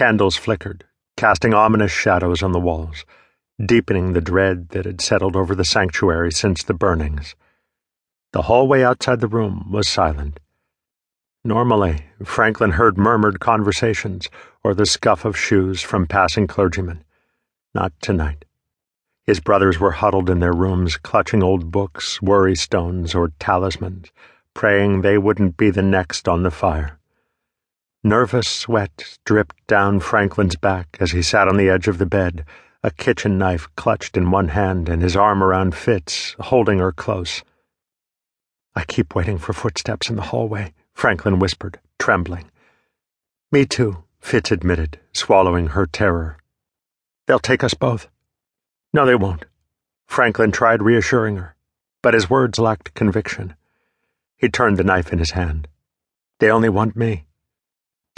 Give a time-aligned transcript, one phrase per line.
[0.00, 0.86] Candles flickered,
[1.18, 3.04] casting ominous shadows on the walls,
[3.62, 7.36] deepening the dread that had settled over the sanctuary since the burnings.
[8.32, 10.40] The hallway outside the room was silent.
[11.44, 14.30] Normally, Franklin heard murmured conversations
[14.64, 17.04] or the scuff of shoes from passing clergymen.
[17.74, 18.46] Not tonight.
[19.26, 24.10] His brothers were huddled in their rooms, clutching old books, worry stones, or talismans,
[24.54, 26.99] praying they wouldn't be the next on the fire.
[28.02, 32.46] Nervous sweat dripped down Franklin's back as he sat on the edge of the bed,
[32.82, 37.42] a kitchen knife clutched in one hand and his arm around Fitz, holding her close.
[38.74, 40.72] I keep waiting for footsteps in the hallway.
[40.94, 42.50] Franklin whispered, trembling.
[43.52, 46.38] Me too, Fitz admitted, swallowing her terror.
[47.26, 48.08] They'll take us both.
[48.94, 49.44] No, they won't.
[50.06, 51.54] Franklin tried reassuring her,
[52.02, 53.56] but his words lacked conviction.
[54.38, 55.68] He turned the knife in his hand.
[56.38, 57.26] They only want me.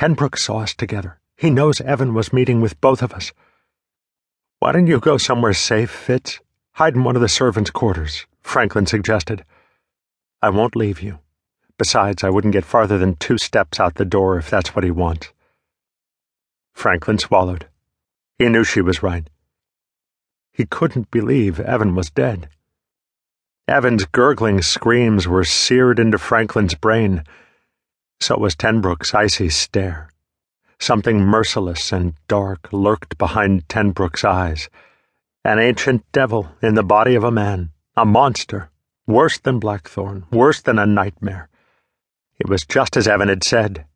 [0.00, 1.20] Tenbrook saw us together.
[1.36, 3.34] He knows Evan was meeting with both of us.
[4.58, 6.40] Why don't you go somewhere safe, Fitz?
[6.72, 9.44] Hide in one of the servants' quarters, Franklin suggested.
[10.40, 11.18] I won't leave you.
[11.76, 14.90] Besides, I wouldn't get farther than two steps out the door if that's what he
[14.90, 15.34] wants.
[16.72, 17.66] Franklin swallowed.
[18.38, 19.28] He knew she was right.
[20.50, 22.48] He couldn't believe Evan was dead.
[23.68, 27.22] Evan's gurgling screams were seared into Franklin's brain.
[28.20, 30.10] So was Tenbrook's icy stare.
[30.78, 34.68] Something merciless and dark lurked behind Tenbrook's eyes.
[35.44, 38.70] An ancient devil in the body of a man, a monster,
[39.06, 41.48] worse than Blackthorn, worse than a nightmare.
[42.38, 43.86] It was just as Evan had said.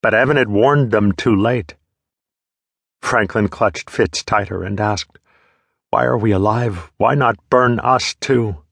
[0.00, 1.74] But Evan had warned them too late.
[3.02, 5.18] Franklin clutched Fitz tighter and asked,
[5.90, 6.92] Why are we alive?
[6.98, 8.62] Why not burn us too?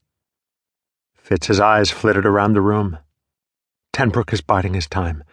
[1.15, 2.97] Fitz's eyes flitted around the room.
[3.93, 5.23] Tenbrook is biding his time.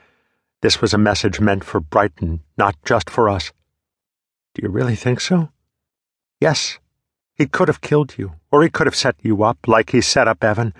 [0.60, 3.52] This was a message meant for Brighton, not just for us.
[4.54, 5.50] Do you really think so?
[6.40, 6.78] Yes.
[7.34, 10.28] He could have killed you, or he could have set you up like he set
[10.28, 10.74] up Evan.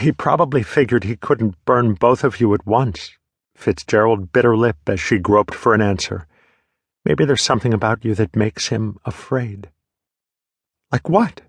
[0.00, 3.12] He probably figured he couldn't burn both of you at once.
[3.54, 6.26] Fitzgerald bit her lip as she groped for an answer.
[7.04, 9.68] Maybe there's something about you that makes him afraid.
[10.90, 11.42] Like what?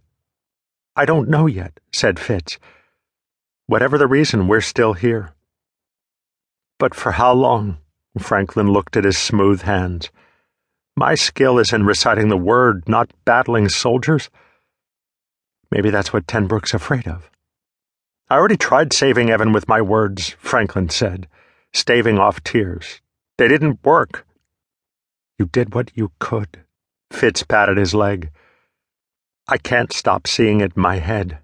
[0.98, 2.60] I don't know yet, said Fitz.
[3.68, 5.32] Whatever the reason, we're still here.
[6.78, 7.78] But for how long?
[8.20, 10.10] Franklin looked at his smooth hands.
[10.96, 14.30] My skill is in reciting the word, not battling soldiers.
[15.72, 17.30] Maybe that's what Tenbrook's afraid of.
[18.30, 21.28] I already tried saving Evan with my words, Franklin said,
[21.74, 23.02] staving off tears.
[23.38, 24.26] They didn't work.
[25.38, 26.64] You did what you could.
[27.12, 28.32] Fitz patted his leg.
[29.48, 31.40] I can't stop seeing it in my head.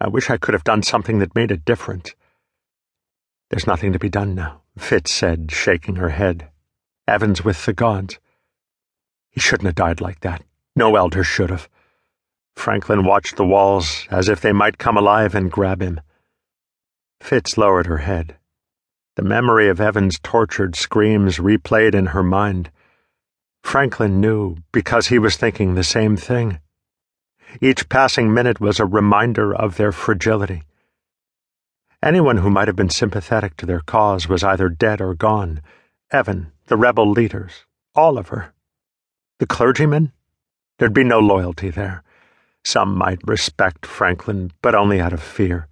[0.00, 2.14] I wish I could have done something that made a difference.
[3.52, 6.48] There's nothing to be done now, Fitz said, shaking her head.
[7.06, 8.18] Evan's with the gods.
[9.28, 10.42] He shouldn't have died like that.
[10.74, 11.68] No elder should have.
[12.56, 16.00] Franklin watched the walls as if they might come alive and grab him.
[17.20, 18.38] Fitz lowered her head.
[19.16, 22.70] The memory of Evan's tortured screams replayed in her mind.
[23.62, 26.58] Franklin knew because he was thinking the same thing.
[27.60, 30.62] Each passing minute was a reminder of their fragility.
[32.02, 35.62] Anyone who might have been sympathetic to their cause was either dead or gone.
[36.10, 37.64] Evan, the rebel leaders,
[37.94, 38.52] Oliver.
[39.38, 40.10] The clergyman?
[40.78, 42.02] There'd be no loyalty there.
[42.64, 45.68] Some might respect Franklin, but only out of fear.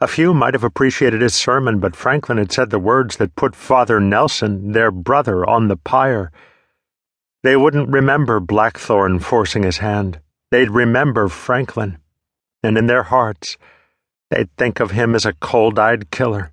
[0.00, 3.56] A few might have appreciated his sermon, but Franklin had said the words that put
[3.56, 6.30] Father Nelson, their brother, on the pyre.
[7.42, 10.20] They wouldn't remember Blackthorne forcing his hand.
[10.50, 11.96] They'd remember Franklin.
[12.62, 13.56] And in their hearts,
[14.34, 16.52] they'd think of him as a cold eyed killer.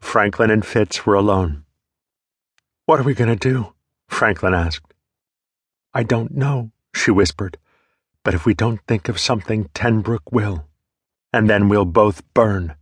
[0.00, 1.64] Franklin and Fitz were alone.
[2.86, 3.74] What are we going to do?
[4.08, 4.94] Franklin asked.
[5.92, 7.58] I don't know, she whispered.
[8.22, 10.68] But if we don't think of something, Tenbrook will
[11.32, 12.74] and then we'll both burn.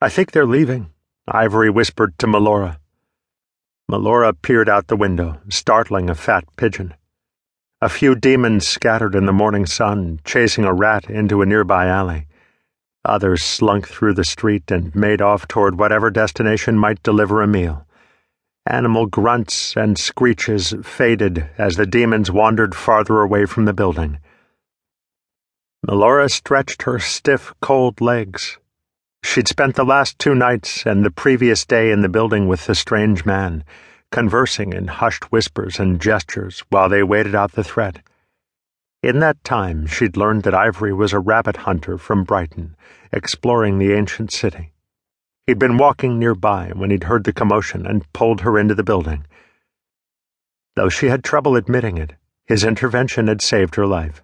[0.00, 0.92] I think they're leaving,
[1.28, 2.78] Ivory whispered to Melora.
[3.90, 6.94] Melora peered out the window, startling a fat pigeon.
[7.82, 12.26] A few demons scattered in the morning sun, chasing a rat into a nearby alley.
[13.06, 17.86] Others slunk through the street and made off toward whatever destination might deliver a meal.
[18.66, 24.18] Animal grunts and screeches faded as the demons wandered farther away from the building.
[25.86, 28.58] Melora stretched her stiff, cold legs.
[29.24, 32.74] She'd spent the last two nights and the previous day in the building with the
[32.74, 33.64] strange man,
[34.10, 38.00] conversing in hushed whispers and gestures while they waited out the threat.
[39.02, 42.76] In that time, she'd learned that Ivory was a rabbit hunter from Brighton,
[43.12, 44.72] exploring the ancient city.
[45.46, 49.26] He'd been walking nearby when he'd heard the commotion and pulled her into the building.
[50.76, 52.14] Though she had trouble admitting it,
[52.46, 54.22] his intervention had saved her life.